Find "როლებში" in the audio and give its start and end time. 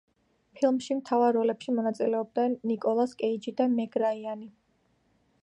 1.37-1.75